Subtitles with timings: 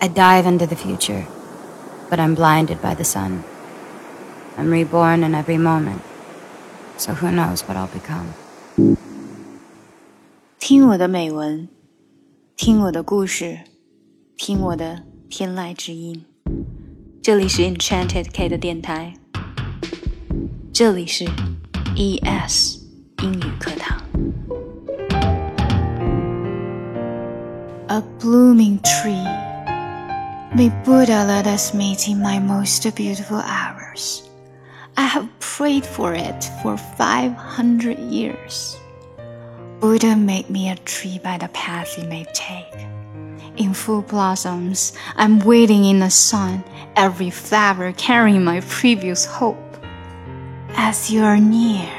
[0.00, 1.26] I dive into the future,
[2.08, 3.42] but I'm blinded by the sun.
[4.56, 6.00] I'm reborn in every moment,
[6.96, 8.28] so who knows what I'll become.
[10.58, 11.68] 听我的美文，
[12.56, 13.60] 听我的故事，
[14.36, 16.24] 听我的天籁之音。
[17.22, 19.14] 这里是 Enchanted K 的电台，
[20.72, 21.26] 这里是
[21.96, 22.78] ES
[23.22, 24.00] 英语课堂。
[27.88, 29.43] A blooming tree.
[30.55, 34.29] May Buddha let us meet in my most beautiful hours.
[34.95, 38.77] I have prayed for it for 500 years.
[39.81, 42.73] Buddha made me a tree by the path he may take.
[43.57, 46.63] In full blossoms, I'm waiting in the sun,
[46.95, 49.57] every flower carrying my previous hope.
[50.77, 51.91] As you are near,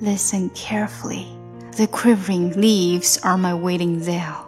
[0.00, 1.26] listen carefully.
[1.72, 4.45] The quivering leaves are my waiting veil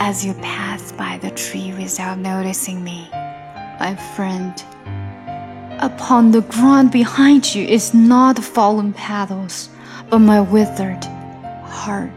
[0.00, 3.08] As you pass by the tree without noticing me,
[3.80, 4.52] my friend,
[5.80, 9.68] upon the ground behind you is not the fallen petals,
[10.08, 11.04] but my withered
[11.64, 12.10] heart.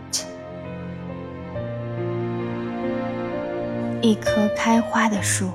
[4.02, 5.52] 一棵开花的树，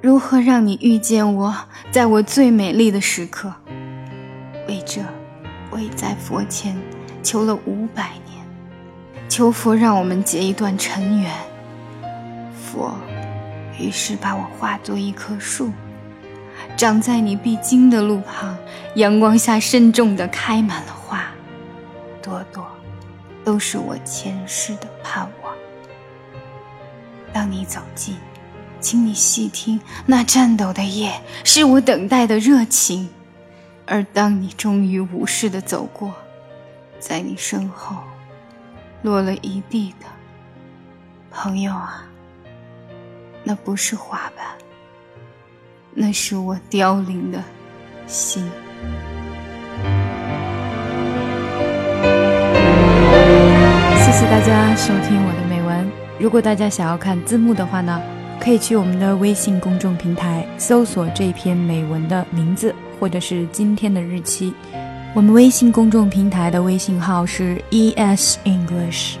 [0.00, 1.54] 如何让你遇见我，
[1.90, 3.52] 在我最美丽的时刻？
[4.68, 5.02] 为这，
[5.70, 6.76] 我已在佛前
[7.22, 8.39] 求了五百年，
[9.41, 11.33] 求佛让我们结一段尘缘。
[12.53, 12.95] 佛
[13.79, 15.71] 于是把我化作一棵树，
[16.77, 18.55] 长在你必经的路旁，
[18.97, 21.23] 阳光下慎重地开满了花，
[22.21, 22.63] 朵朵
[23.43, 25.55] 都是我前世的盼望。
[27.33, 28.15] 当你走近，
[28.79, 33.07] 请你细听，那颤抖的叶是我等待的热情；
[33.87, 36.13] 而当你终于无视的走过，
[36.99, 37.95] 在你身后
[39.03, 40.05] 落了一地的
[41.31, 42.05] 朋友啊，
[43.43, 44.45] 那不是花瓣，
[45.93, 47.43] 那是我凋零的
[48.05, 48.47] 心。
[53.97, 55.89] 谢谢大家收听我的美文。
[56.19, 57.99] 如果大家想要看字幕的话呢，
[58.39, 64.53] 可以去我们的微信公众平台搜索这篇美文的名字或者是今天的日期。
[65.13, 69.15] 我们微信公众平台的微信号是 ES English。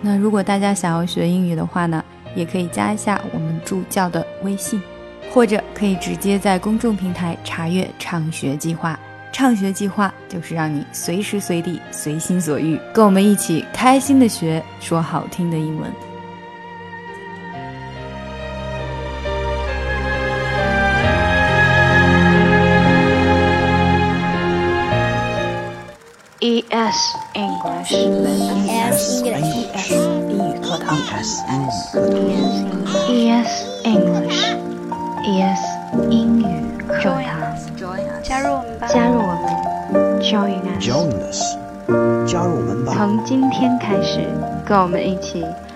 [0.00, 4.82] 那如果大家想要学英语的话呢，也可以加一下我们助教的微信，
[5.30, 8.98] 或者可以直接在公众平台查阅畅学计划。
[9.32, 15.88] 畅学计划就是让你随时随地随心所欲，跟我们一起开心的学说好听的英文。
[26.40, 29.90] ES English ES English
[30.28, 31.64] 英语课堂 ES 英语
[32.84, 33.48] 课堂 ES
[33.84, 34.44] English
[35.24, 35.62] ES
[36.10, 36.44] 英语
[36.86, 37.24] 课堂，
[38.22, 38.86] 加入我们吧！
[38.86, 40.84] 加入我们，Join us。
[40.84, 41.40] Join us，
[42.30, 42.92] 加入我们吧。
[42.94, 44.20] 从今天开始，
[44.66, 45.42] 跟我们一起